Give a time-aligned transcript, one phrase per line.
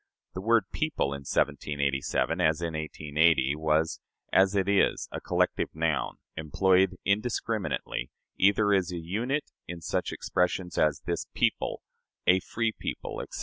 [0.33, 3.99] The word "people" in 1787, as in 1880, was,
[4.33, 10.79] as it is, a collective noun, employed indiscriminately, either as a unit in such expressions
[10.79, 11.83] as "this people,"
[12.25, 13.39] "a free people," etc.